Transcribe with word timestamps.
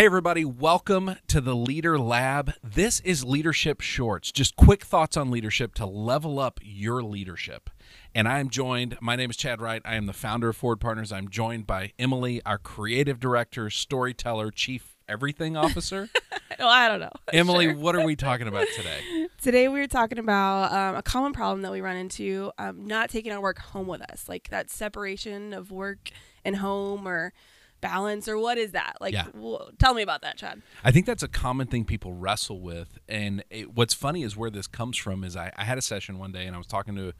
Hey, 0.00 0.06
everybody, 0.06 0.46
welcome 0.46 1.16
to 1.26 1.42
the 1.42 1.54
Leader 1.54 1.98
Lab. 1.98 2.54
This 2.64 3.00
is 3.00 3.22
Leadership 3.22 3.82
Shorts, 3.82 4.32
just 4.32 4.56
quick 4.56 4.82
thoughts 4.82 5.14
on 5.14 5.30
leadership 5.30 5.74
to 5.74 5.84
level 5.84 6.38
up 6.38 6.58
your 6.62 7.02
leadership. 7.02 7.68
And 8.14 8.26
I 8.26 8.38
am 8.38 8.48
joined, 8.48 8.96
my 9.02 9.14
name 9.14 9.28
is 9.28 9.36
Chad 9.36 9.60
Wright. 9.60 9.82
I 9.84 9.96
am 9.96 10.06
the 10.06 10.14
founder 10.14 10.48
of 10.48 10.56
Forward 10.56 10.80
Partners. 10.80 11.12
I'm 11.12 11.28
joined 11.28 11.66
by 11.66 11.92
Emily, 11.98 12.40
our 12.46 12.56
creative 12.56 13.20
director, 13.20 13.68
storyteller, 13.68 14.50
chief 14.50 14.96
everything 15.06 15.54
officer. 15.54 16.08
well, 16.58 16.68
I 16.68 16.88
don't 16.88 17.00
know. 17.00 17.12
Emily, 17.34 17.66
Sure. 17.66 17.76
what 17.76 17.94
are 17.94 18.02
we 18.02 18.16
talking 18.16 18.48
about 18.48 18.68
today? 18.74 19.28
Today 19.42 19.68
we 19.68 19.80
are 19.80 19.86
talking 19.86 20.18
about 20.18 20.72
um, 20.72 20.96
a 20.96 21.02
common 21.02 21.34
problem 21.34 21.60
that 21.60 21.72
we 21.72 21.82
run 21.82 21.96
into: 21.98 22.52
um, 22.56 22.86
not 22.86 23.10
taking 23.10 23.32
our 23.32 23.40
work 23.42 23.58
home 23.58 23.86
with 23.86 24.00
us, 24.10 24.30
like 24.30 24.48
that 24.48 24.70
separation 24.70 25.52
of 25.52 25.70
work 25.70 26.08
and 26.42 26.56
home, 26.56 27.06
or 27.06 27.34
balance, 27.80 28.28
or 28.28 28.38
what 28.38 28.58
is 28.58 28.72
that? 28.72 28.96
Like, 29.00 29.14
Yeah. 29.14 29.26
wh- 29.40 29.70
tell 29.78 29.94
me 29.94 30.02
about 30.02 30.22
that, 30.22 30.36
Chad. 30.36 30.62
I 30.84 30.90
think 30.90 31.06
that's 31.06 31.22
a 31.22 31.28
common 31.28 31.66
thing 31.66 31.84
people 31.84 32.12
wrestle 32.12 32.60
with. 32.60 32.98
And 33.08 33.44
it, 33.50 33.74
what's 33.74 33.94
funny 33.94 34.22
is 34.22 34.36
where 34.36 34.50
this 34.50 34.66
comes 34.66 34.96
from 34.96 35.24
is 35.24 35.36
I, 35.36 35.52
I 35.56 35.64
had 35.64 35.78
a 35.78 35.82
session 35.82 36.18
one 36.18 36.32
day 36.32 36.46
and 36.46 36.54
I 36.54 36.58
was 36.58 36.66
talking 36.66 36.94
to 36.96 37.12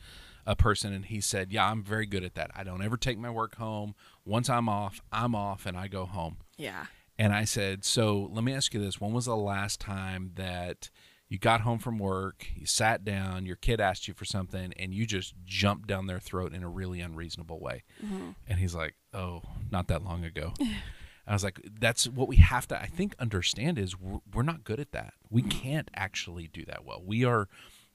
a 0.46 0.56
person 0.56 0.92
and 0.92 1.05
he 1.05 1.20
said, 1.20 1.52
Yeah, 1.52 1.70
I'm 1.70 1.83
very 1.83 2.06
good 2.06 2.24
at 2.24 2.34
that. 2.34 2.50
I 2.55 2.64
don't 2.64 2.83
ever 2.83 2.96
take 2.96 3.19
my 3.19 3.30
work 3.30 3.56
home. 3.56 3.95
Once 4.24 4.48
I'm 4.48 4.69
off, 4.69 5.00
I'm 5.12 5.34
off 5.34 5.66
and 5.66 5.77
I 5.77 5.86
go 5.88 6.06
home. 6.06 6.38
Yeah. 6.56 6.86
And 7.19 7.34
I 7.34 7.45
said, 7.45 7.84
So 7.84 8.28
let 8.33 8.42
me 8.45 8.55
ask 8.55 8.72
you 8.72 8.80
this. 8.80 9.00
When 9.00 9.12
was 9.12 9.27
the 9.27 9.36
last 9.36 9.80
time 9.80 10.33
that 10.36 10.88
you 11.30 11.39
got 11.39 11.61
home 11.61 11.79
from 11.79 11.98
work, 11.98 12.48
you 12.57 12.66
sat 12.66 13.05
down, 13.05 13.47
your 13.47 13.57
kid 13.57 13.80
asked 13.80 14.09
you 14.09 14.15
for 14.15 14.25
something, 14.25 14.75
and 14.77 14.93
you 14.93 15.07
just 15.07 15.33
jumped 15.47 15.87
down 15.87 16.06
their 16.06 16.19
throat 16.19 16.53
in 16.53 16.64
a 16.64 16.69
really 16.69 17.00
unreasonable 17.00 17.61
way? 17.61 17.84
Mm-hmm. 18.05 18.31
And 18.48 18.59
he's 18.59 18.75
like, 18.75 18.97
Oh, 19.14 19.42
not 19.70 19.87
that 19.89 20.05
long 20.05 20.25
ago. 20.25 20.53
I 21.27 21.33
was 21.33 21.45
like, 21.45 21.61
That's 21.78 22.09
what 22.09 22.27
we 22.27 22.37
have 22.37 22.67
to, 22.69 22.81
I 22.81 22.87
think, 22.87 23.14
understand 23.20 23.78
is 23.78 23.98
we're, 23.98 24.19
we're 24.34 24.42
not 24.42 24.64
good 24.64 24.81
at 24.81 24.91
that. 24.91 25.14
We 25.31 25.42
mm-hmm. 25.42 25.50
can't 25.50 25.91
actually 25.95 26.48
do 26.48 26.64
that 26.67 26.84
well. 26.84 27.00
We 27.06 27.25
are 27.25 27.48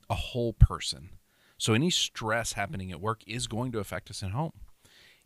a 0.09 0.15
whole 0.15 0.53
person. 0.53 1.09
So 1.57 1.73
any 1.73 1.89
stress 1.89 2.53
happening 2.53 2.91
at 2.91 3.01
work 3.01 3.21
is 3.27 3.47
going 3.47 3.73
to 3.73 3.79
affect 3.79 4.09
us 4.09 4.23
at 4.23 4.31
home. 4.31 4.53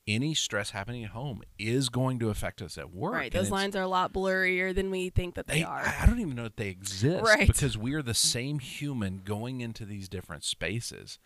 Any 0.07 0.33
stress 0.33 0.71
happening 0.71 1.03
at 1.03 1.11
home 1.11 1.41
is 1.57 1.89
going 1.89 2.19
to 2.19 2.29
affect 2.29 2.61
us 2.61 2.77
at 2.77 2.91
work. 2.93 3.13
Right. 3.13 3.31
Those 3.31 3.51
lines 3.51 3.75
are 3.75 3.81
a 3.81 3.87
lot 3.87 4.11
blurrier 4.13 4.73
than 4.73 4.89
we 4.89 5.09
think 5.09 5.35
that 5.35 5.47
they, 5.47 5.59
they, 5.59 5.63
are. 5.63 5.81
I 5.81 6.03
I 6.03 6.05
don't 6.05 6.19
even 6.19 6.35
know 6.35 6.43
that 6.43 6.57
they 6.57 6.69
exist 6.69 7.23
Right. 7.23 7.47
because 7.47 7.77
we 7.77 7.93
are 7.93 8.01
the 8.01 8.13
same 8.13 8.59
human 8.59 9.21
going 9.23 9.61
into 9.61 9.85
these 9.85 10.09
different 10.09 10.43
spaces. 10.43 11.19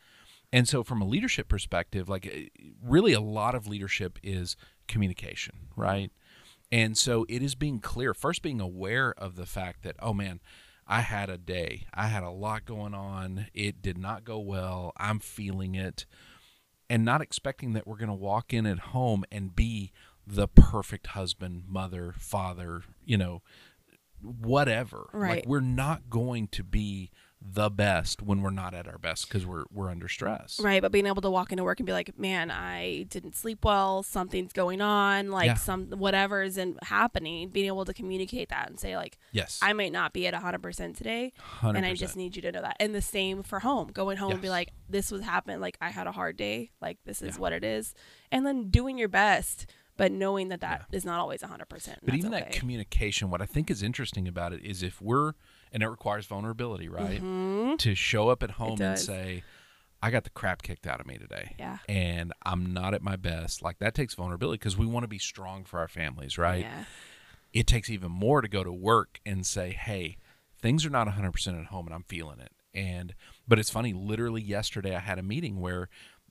And 0.52 0.68
so, 0.68 0.84
from 0.84 1.02
a 1.02 1.06
leadership 1.06 1.48
perspective, 1.48 2.10
like 2.10 2.28
eh, 2.28 2.48
really 2.84 3.14
a 3.14 3.22
lot 3.22 3.56
of 3.56 3.68
leadership 3.68 4.20
is 4.22 4.56
communication, 4.88 5.56
right? 5.76 6.12
And 6.72 6.98
so, 6.98 7.26
it 7.30 7.42
is 7.42 7.56
being 7.56 7.80
clear, 7.80 8.14
first 8.14 8.42
being 8.42 8.60
aware 8.62 9.14
of 9.18 9.36
the 9.36 9.46
fact 9.46 9.84
that, 9.84 9.96
oh 10.00 10.14
man, 10.14 10.42
I 10.86 11.02
had 11.02 11.30
a 11.30 11.38
day, 11.38 11.88
I 11.94 12.08
had 12.08 12.24
a 12.24 12.30
lot 12.30 12.66
going 12.66 12.94
on, 12.94 13.48
it 13.54 13.82
did 13.82 13.98
not 13.98 14.26
go 14.26 14.38
well, 14.40 14.92
I'm 14.98 15.20
feeling 15.20 15.76
it 15.76 16.06
and 16.90 17.04
not 17.06 17.22
expecting 17.22 17.74
that 17.74 17.88
we're 17.88 17.98
going 17.98 18.08
to 18.10 18.14
walk 18.14 18.54
in 18.54 18.66
at 18.66 18.80
home 18.80 19.24
and 19.32 19.56
be 19.56 19.92
the 20.26 20.48
perfect 20.48 21.08
husband, 21.08 21.64
mother, 21.68 22.14
father, 22.18 22.82
you 23.06 23.18
know, 23.18 23.42
whatever. 24.22 25.10
Like 25.14 25.22
Right. 25.22 25.48
we're 25.48 25.60
not 25.60 26.10
going 26.10 26.48
to 26.50 26.64
be 26.64 27.12
the 27.46 27.70
best 27.70 28.22
when 28.22 28.42
we're 28.42 28.50
not 28.50 28.74
at 28.74 28.88
our 28.88 28.98
best 28.98 29.28
because 29.28 29.46
we're 29.46 29.66
we're 29.72 29.90
under 29.90 30.08
stress. 30.08 30.60
Right, 30.62 30.82
but 30.82 30.92
being 30.92 31.06
able 31.06 31.22
to 31.24 31.30
walk 31.30 31.52
into 31.52 31.64
work 31.64 31.80
and 31.80 31.86
be 31.86 31.92
like, 31.94 32.18
"Man, 32.18 32.50
I 32.50 33.04
didn't 33.10 33.36
sleep 33.36 33.66
well. 33.66 34.02
Something's 34.02 34.54
going 34.54 34.80
on. 34.82 35.30
Like 35.30 35.48
Yeah. 35.48 35.54
some 35.56 35.88
whatever 35.92 36.42
isn't 36.42 36.84
happening." 36.86 37.50
Being 37.50 37.68
able 37.68 37.86
to 37.86 37.94
communicate 37.94 38.50
that 38.50 38.70
and 38.70 38.80
say, 38.80 38.96
like, 38.96 39.18
Yes. 39.32 39.60
I 39.62 39.74
might 39.74 39.92
not 39.92 40.14
be 40.14 40.26
at 40.28 40.34
100% 40.34 40.96
today, 40.98 41.34
and 41.62 41.86
I 41.86 41.94
just 41.94 42.16
need 42.16 42.36
you 42.36 42.42
to 42.44 42.52
know 42.52 42.62
that. 42.62 42.78
And 42.80 42.96
the 42.96 43.02
same 43.02 43.44
for 43.44 43.60
home. 43.60 43.90
Going 43.90 44.18
home 44.18 44.32
and 44.32 44.42
be 44.42 44.50
like, 44.50 44.72
this 44.90 45.12
was 45.12 45.22
happened. 45.22 45.62
Like, 45.62 45.78
I 45.82 45.90
had 45.90 46.08
a 46.08 46.12
hard 46.12 46.38
day. 46.38 46.72
Like, 46.82 46.98
this 47.06 47.22
is 47.22 47.36
Yeah. 47.36 47.42
what 47.42 47.54
it 47.54 47.64
is. 47.64 47.94
And 48.32 48.46
then 48.46 48.70
doing 48.70 48.98
your 48.98 49.10
best, 49.10 49.66
but 49.98 50.12
knowing 50.12 50.50
that 50.50 50.62
that 50.62 50.86
is 50.92 51.06
not 51.06 51.20
always 51.20 51.42
100%. 51.42 51.98
But 52.04 52.16
even 52.16 52.32
that 52.32 52.52
communication, 52.52 53.30
what 53.30 53.42
I 53.42 53.46
think 53.46 53.70
is 53.70 53.84
interesting 53.84 54.28
about 54.28 54.54
it 54.54 54.64
is 54.64 54.82
if 54.84 55.02
we're, 55.02 55.34
and 55.72 55.84
it 55.84 55.88
requires 55.88 56.26
vulnerability, 56.26 56.88
right? 56.90 57.22
Mhm. 57.22 57.78
To 57.80 57.96
show 57.96 58.30
up 58.30 58.44
at 58.44 58.52
home 58.52 58.82
and 58.82 58.98
say, 58.98 59.44
I 60.02 60.12
got 60.12 60.24
the 60.26 60.30
crap 60.32 60.62
kicked 60.64 60.86
out 60.86 61.00
of 61.00 61.06
me 61.08 61.18
today. 61.18 61.56
Yeah. 61.58 61.78
And 61.88 62.34
I'm 62.46 62.74
not 62.74 62.94
at 62.94 63.02
my 63.02 63.16
best. 63.16 63.62
Like 63.62 63.80
that 63.80 63.94
takes 63.96 64.16
vulnerability 64.16 64.58
because 64.58 64.78
we 64.78 64.86
want 64.86 65.04
to 65.06 65.08
be 65.08 65.18
strong 65.20 65.64
for 65.64 65.80
our 65.80 65.88
families, 65.88 66.38
right? 66.38 66.62
Yeah. 66.66 66.86
it 67.54 67.68
takes 67.68 67.88
even 67.88 68.12
more 68.12 68.42
to 68.42 68.48
go 68.48 68.64
to 68.64 68.74
work 68.74 69.20
and 69.28 69.46
say, 69.46 69.70
"Hey, 69.74 70.18
things 70.60 70.88
are 70.88 70.90
not 70.90 71.08
100% 71.08 71.60
at 71.60 71.68
home 71.68 71.86
and 71.86 71.94
I'm 71.94 72.02
feeling 72.04 72.40
it." 72.40 72.52
And 72.74 73.14
but 73.48 73.60
it's 73.60 73.70
funny, 73.70 73.94
literally 73.94 74.42
yesterday 74.42 74.96
I 74.96 75.00
had 75.00 75.20
a 75.20 75.24
meeting 75.24 75.60
where 75.60 75.88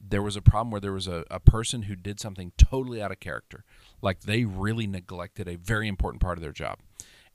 there 0.07 0.23
was 0.23 0.37
a 0.37 0.43
problem 0.43 0.71
where 0.71 0.81
there 0.81 0.93
was 0.93 1.07
a, 1.07 1.25
a 1.31 1.39
person 1.39 1.83
who 1.83 1.95
did 1.95 2.19
something 2.19 2.53
totally 2.59 3.01
out 3.01 3.13
of 3.13 3.21
character. 3.21 3.65
Like 4.01 4.23
they 4.23 4.45
really 4.45 4.87
neglected 4.87 5.49
a 5.49 5.57
very 5.57 5.89
important 5.89 6.21
part 6.21 6.39
of 6.39 6.43
their 6.43 6.53
job. 6.53 6.79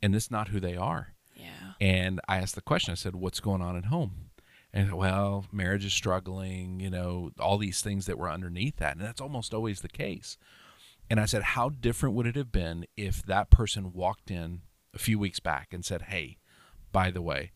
And 0.02 0.14
this 0.14 0.26
is 0.26 0.32
not 0.32 0.50
who 0.50 0.60
they 0.60 0.76
are. 0.76 1.14
Yeah. 1.36 1.74
And 1.80 2.20
I 2.28 2.38
asked 2.38 2.56
the 2.56 2.62
question, 2.62 2.92
I 2.92 2.96
said, 2.96 3.16
What's 3.16 3.40
going 3.40 3.62
on 3.62 3.78
at 3.78 3.86
home? 3.86 4.30
And 4.74 4.94
well, 4.94 5.46
marriage 5.52 5.86
is 5.86 5.94
struggling, 5.94 6.80
you 6.80 6.90
know, 6.90 7.32
all 7.40 7.58
these 7.58 7.82
things 7.82 8.06
that 8.06 8.18
were 8.18 8.30
underneath 8.30 8.78
that. 8.78 8.98
And 8.98 9.06
that's 9.06 9.22
almost 9.22 9.54
always 9.54 9.82
the 9.82 9.88
case. 9.88 10.38
And 11.10 11.20
I 11.20 11.26
said, 11.26 11.44
How 11.44 11.70
different 11.70 12.16
would 12.16 12.28
it 12.28 12.36
have 12.36 12.52
been 12.52 12.86
if 12.98 13.24
that 13.24 13.50
person 13.50 13.94
walked 13.94 14.30
in 14.30 14.62
a 14.94 15.00
few 15.00 15.18
weeks 15.18 15.40
back 15.40 15.70
and 15.72 15.86
said, 15.86 16.04
Hey, 16.04 16.38
by 16.92 17.12
the 17.12 17.22
way, 17.22 17.52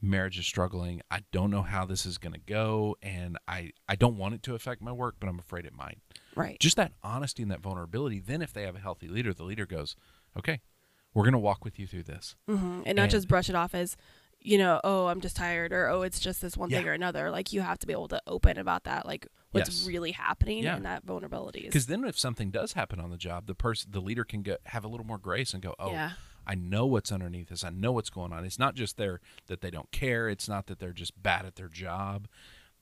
marriage 0.00 0.38
is 0.38 0.46
struggling. 0.46 1.00
I 1.10 1.20
don't 1.32 1.50
know 1.50 1.62
how 1.62 1.84
this 1.84 2.06
is 2.06 2.18
going 2.18 2.32
to 2.34 2.40
go. 2.40 2.96
And 3.02 3.36
I, 3.48 3.72
I 3.88 3.96
don't 3.96 4.16
want 4.16 4.34
it 4.34 4.42
to 4.44 4.54
affect 4.54 4.80
my 4.82 4.92
work, 4.92 5.16
but 5.20 5.28
I'm 5.28 5.38
afraid 5.38 5.64
it 5.66 5.74
might. 5.74 5.98
Right. 6.36 6.58
Just 6.60 6.76
that 6.76 6.92
honesty 7.02 7.42
and 7.42 7.50
that 7.50 7.60
vulnerability. 7.60 8.20
Then, 8.20 8.42
if 8.42 8.52
they 8.52 8.62
have 8.62 8.76
a 8.76 8.80
healthy 8.80 9.08
leader, 9.08 9.32
the 9.34 9.44
leader 9.44 9.66
goes, 9.66 9.96
Okay, 10.38 10.60
we're 11.14 11.24
going 11.24 11.32
to 11.32 11.38
walk 11.38 11.64
with 11.64 11.78
you 11.78 11.86
through 11.86 12.04
this. 12.04 12.36
hmm 12.48 12.82
And 12.86 12.96
not 12.96 13.10
just 13.10 13.26
brush 13.28 13.48
it 13.48 13.56
off 13.56 13.74
as, 13.74 13.96
you 14.40 14.56
know, 14.56 14.80
oh, 14.84 15.06
I'm 15.08 15.20
just 15.20 15.34
tired, 15.36 15.72
or 15.72 15.88
oh, 15.88 16.02
it's 16.02 16.20
just 16.20 16.40
this 16.40 16.56
one 16.56 16.70
thing 16.70 16.86
or 16.86 16.92
another. 16.92 17.30
Like 17.32 17.52
you 17.52 17.60
have 17.60 17.78
to 17.80 17.86
be 17.88 17.92
able 17.92 18.06
to 18.08 18.22
open 18.28 18.56
about 18.56 18.84
that, 18.84 19.04
like 19.04 19.26
what's 19.50 19.68
Yes. 19.80 19.86
really 19.88 20.12
happening 20.12 20.62
Yeah. 20.62 20.76
and 20.76 20.84
that 20.84 21.02
vulnerability. 21.04 21.62
Because 21.62 21.86
then, 21.86 22.04
if 22.04 22.16
something 22.16 22.50
does 22.52 22.74
happen 22.74 23.00
on 23.00 23.10
the 23.10 23.16
job, 23.16 23.46
the 23.46 23.54
person, 23.56 23.90
the 23.90 24.00
leader, 24.00 24.22
can 24.24 24.42
get 24.42 24.60
have 24.66 24.84
a 24.84 24.88
little 24.88 25.06
more 25.06 25.18
grace 25.18 25.54
and 25.54 25.62
go, 25.62 25.74
"Oh, 25.80 25.90
Yeah. 25.90 26.12
I 26.48 26.54
know 26.54 26.86
what's 26.86 27.12
underneath 27.12 27.50
this. 27.50 27.62
I 27.62 27.70
know 27.70 27.92
what's 27.92 28.10
going 28.10 28.32
on. 28.32 28.44
It's 28.44 28.58
not 28.58 28.74
just 28.74 28.96
there 28.96 29.20
that 29.46 29.60
they 29.60 29.70
don't 29.70 29.92
care. 29.92 30.28
It's 30.28 30.48
not 30.48 30.66
that 30.66 30.78
they're 30.78 30.92
just 30.92 31.22
bad 31.22 31.44
at 31.44 31.56
their 31.56 31.68
job. 31.68 32.26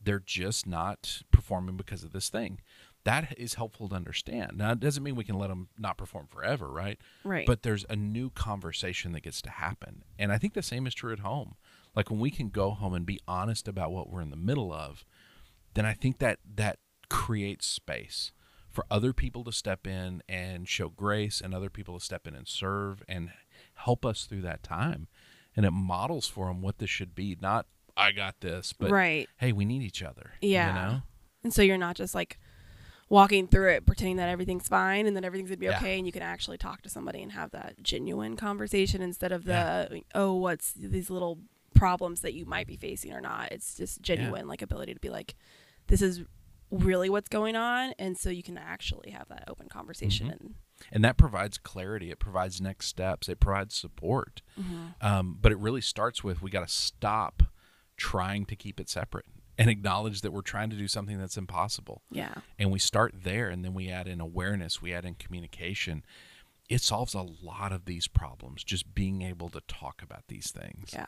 They're 0.02 0.22
just 0.24 0.66
not 0.66 1.22
performing 1.32 1.76
because 1.76 2.04
of 2.04 2.12
this 2.12 2.28
thing." 2.30 2.60
That 3.04 3.38
is 3.38 3.54
helpful 3.54 3.88
to 3.88 3.94
understand. 3.94 4.58
Now, 4.58 4.72
it 4.72 4.80
doesn't 4.80 5.04
mean 5.04 5.14
we 5.14 5.22
can 5.22 5.38
let 5.38 5.46
them 5.46 5.68
not 5.78 5.96
perform 5.96 6.26
forever, 6.26 6.68
right? 6.68 7.00
Right. 7.22 7.46
But 7.46 7.62
there's 7.62 7.84
a 7.88 7.94
new 7.94 8.30
conversation 8.30 9.12
that 9.12 9.22
gets 9.22 9.40
to 9.42 9.50
happen, 9.50 10.02
and 10.18 10.32
I 10.32 10.38
think 10.38 10.54
the 10.54 10.62
same 10.62 10.88
is 10.88 10.94
true 10.94 11.12
at 11.12 11.20
home. 11.20 11.54
Like 11.94 12.10
when 12.10 12.18
we 12.18 12.32
can 12.32 12.48
go 12.48 12.72
home 12.72 12.94
and 12.94 13.06
be 13.06 13.20
honest 13.28 13.68
about 13.68 13.92
what 13.92 14.10
we're 14.10 14.22
in 14.22 14.30
the 14.30 14.36
middle 14.36 14.72
of, 14.72 15.04
then 15.74 15.86
I 15.86 15.92
think 15.94 16.18
that 16.18 16.40
that 16.56 16.78
creates 17.08 17.66
space 17.66 18.32
for 18.68 18.84
other 18.90 19.12
people 19.12 19.44
to 19.44 19.52
step 19.52 19.86
in 19.86 20.22
and 20.28 20.68
show 20.68 20.88
grace 20.88 21.40
and 21.40 21.54
other 21.54 21.70
people 21.70 21.98
to 21.98 22.04
step 22.04 22.26
in 22.26 22.34
and 22.34 22.46
serve 22.48 23.02
and 23.08 23.30
help 23.76 24.04
us 24.04 24.24
through 24.24 24.42
that 24.42 24.62
time. 24.62 25.08
And 25.56 25.64
it 25.64 25.70
models 25.70 26.28
for 26.28 26.46
them 26.48 26.60
what 26.60 26.78
this 26.78 26.90
should 26.90 27.14
be. 27.14 27.36
Not, 27.40 27.66
I 27.96 28.12
got 28.12 28.40
this, 28.40 28.72
but 28.74 28.90
right. 28.90 29.28
hey, 29.38 29.52
we 29.52 29.64
need 29.64 29.82
each 29.82 30.02
other. 30.02 30.32
Yeah. 30.42 30.68
You 30.68 30.74
know? 30.74 31.02
And 31.44 31.54
so 31.54 31.62
you're 31.62 31.78
not 31.78 31.96
just 31.96 32.14
like 32.14 32.38
walking 33.08 33.46
through 33.46 33.70
it 33.70 33.86
pretending 33.86 34.16
that 34.16 34.28
everything's 34.28 34.66
fine 34.66 35.06
and 35.06 35.16
that 35.16 35.24
everything's 35.24 35.48
gonna 35.48 35.58
be 35.58 35.66
Yeah. 35.66 35.76
okay 35.78 35.96
and 35.96 36.04
you 36.06 36.12
can 36.12 36.22
actually 36.22 36.58
talk 36.58 36.82
to 36.82 36.88
somebody 36.88 37.22
and 37.22 37.30
have 37.32 37.52
that 37.52 37.80
genuine 37.80 38.34
conversation 38.36 39.00
instead 39.00 39.30
of 39.30 39.44
the 39.44 39.52
Yeah. 39.92 40.00
oh 40.16 40.34
what's 40.34 40.72
these 40.72 41.08
little 41.08 41.38
problems 41.72 42.22
that 42.22 42.34
you 42.34 42.44
might 42.46 42.66
be 42.66 42.74
facing 42.76 43.12
or 43.12 43.20
not 43.20 43.52
it's 43.52 43.76
just 43.76 44.02
genuine 44.02 44.48
like 44.48 44.60
ability 44.60 44.92
to 44.92 44.98
be 44.98 45.08
like 45.08 45.36
this 45.86 46.02
is 46.02 46.22
really 46.72 47.08
what's 47.08 47.28
going 47.28 47.54
on 47.54 47.92
and 47.96 48.18
so 48.18 48.28
you 48.28 48.42
can 48.42 48.58
actually 48.58 49.10
have 49.10 49.28
that 49.28 49.44
open 49.46 49.68
conversation 49.68 50.26
Mm-hmm. 50.26 50.44
and 50.46 50.54
And 50.92 51.02
that 51.04 51.16
provides 51.16 51.58
clarity. 51.58 52.10
It 52.10 52.18
provides 52.18 52.60
next 52.60 52.86
steps. 52.86 53.28
It 53.28 53.40
provides 53.40 53.74
support. 53.74 54.42
Um, 55.00 55.38
but 55.40 55.52
it 55.52 55.58
really 55.58 55.80
starts 55.80 56.22
with 56.22 56.42
we 56.42 56.50
got 56.50 56.66
to 56.66 56.72
stop 56.72 57.42
trying 57.96 58.44
to 58.46 58.56
keep 58.56 58.78
it 58.78 58.88
separate 58.88 59.24
and 59.58 59.70
acknowledge 59.70 60.20
that 60.20 60.32
we're 60.32 60.42
trying 60.42 60.68
to 60.68 60.76
do 60.76 60.86
something 60.86 61.18
that's 61.18 61.38
impossible. 61.38 62.02
yeah 62.10 62.34
and 62.58 62.70
we 62.70 62.78
start 62.78 63.14
there 63.24 63.48
and 63.48 63.64
then 63.64 63.72
we 63.72 63.88
add 63.88 64.06
in 64.06 64.20
awareness 64.20 64.82
we 64.82 64.92
add 64.92 65.06
in 65.06 65.14
communication 65.14 66.04
it 66.68 66.82
solves 66.82 67.14
a 67.14 67.22
lot 67.22 67.72
of 67.72 67.86
these 67.86 68.06
problems 68.06 68.62
just 68.62 68.94
being 68.94 69.22
able 69.22 69.48
to 69.48 69.62
talk 69.66 70.02
about 70.02 70.24
these 70.28 70.50
things 70.50 70.90
yeah 70.92 71.06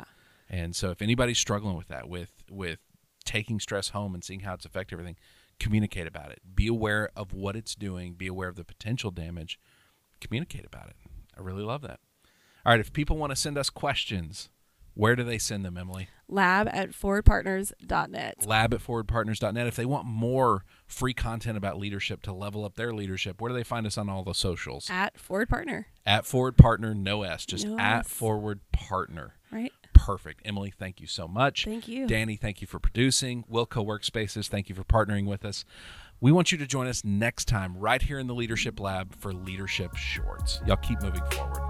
and 0.49 0.75
so 0.75 0.91
if 0.91 1.03
anybody's 1.03 1.39
struggling 1.39 1.77
with 1.77 1.89
that 1.89 2.09
with 2.09 2.33
with 2.51 2.79
taking 3.27 3.61
stress 3.61 3.91
home 3.91 4.15
and 4.15 4.25
seeing 4.25 4.41
how 4.41 4.55
it's 4.55 4.65
affecting 4.65 4.97
everything 4.99 5.17
communicate 5.61 6.07
about 6.07 6.31
it 6.31 6.41
be 6.55 6.67
aware 6.67 7.11
of 7.17 7.33
what 7.33 7.57
it's 7.57 7.75
doing 7.75 8.15
be 8.15 8.27
aware 8.27 8.49
of 8.49 8.57
the 8.57 8.65
potential 8.65 9.11
damage 9.11 9.59
communicate 10.21 10.65
about 10.67 10.89
it 10.89 10.97
i 11.37 11.41
really 11.41 11.63
love 11.65 11.83
that 11.83 12.01
All 12.67 12.73
right, 12.73 12.81
if 12.81 12.93
people 12.93 13.17
want 13.17 13.31
to 13.31 13.37
send 13.37 13.57
us 13.57 13.71
questions, 13.71 14.51
where 14.95 15.17
do 15.17 15.23
they 15.23 15.39
send 15.39 15.65
them, 15.65 15.79
Emily? 15.79 16.09
Lab 16.29 16.69
at 16.71 16.91
forwardpartners.net. 16.91 18.47
Lab 18.47 18.75
at 18.75 18.81
forwardpartners.net. 18.81 19.67
If 19.67 19.77
they 19.77 19.87
want 19.87 20.07
more 20.07 20.65
free 20.87 21.15
content 21.15 21.57
about 21.57 21.79
leadership 21.79 22.21
to 22.23 22.33
level 22.33 22.65
up 22.65 22.75
their 22.75 22.93
leadership, 22.93 23.41
where 23.41 23.49
do 23.49 23.55
they 23.55 23.63
find 23.65 23.87
us 23.87 23.97
on 23.97 24.09
all 24.09 24.25
the 24.25 24.35
socials? 24.35 24.89
At 24.91 25.19
Forward 25.19 25.49
Partner. 25.49 25.87
At 26.05 26.27
Forward 26.27 26.57
Partner, 26.57 26.95
no 26.95 27.23
S, 27.23 27.47
just 27.47 27.67
No 27.67 27.79
at 27.79 28.01
S. 28.01 28.09
Forward 28.09 28.61
Partner. 28.73 29.35
Right. 29.51 29.73
Perfect. 29.99 30.43
Emily, 30.45 30.71
thank 30.71 31.01
you 31.01 31.07
so 31.07 31.29
much. 31.29 31.65
Thank 31.65 31.89
you. 31.89 32.07
Danny, 32.07 32.37
thank 32.37 32.61
you 32.61 32.67
for 32.67 32.79
producing. 32.79 33.45
Wilco 33.51 33.85
Workspaces, 33.85 34.49
thank 34.49 34.69
you 34.69 34.75
for 34.75 34.85
partnering 34.85 35.27
with 35.27 35.45
us. 35.45 35.65
We 36.21 36.33
want 36.33 36.51
you 36.51 36.59
to 36.59 36.67
join 36.67 36.89
us 36.89 37.05
next 37.05 37.47
time 37.47 37.77
right 37.77 38.03
here 38.03 38.19
in 38.19 38.27
the 38.27 38.35
Leadership 38.35 38.81
Lab 38.81 39.15
for 39.15 39.33
Leadership 39.33 39.95
Shorts. 39.95 40.61
Y'all 40.67 40.77
keep 40.77 41.01
moving 41.01 41.23
forward. 41.31 41.68